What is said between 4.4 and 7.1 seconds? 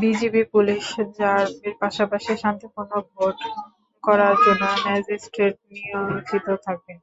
জন্য ম্যাজিস্ট্রেট নিয়োজিত থাকবেন।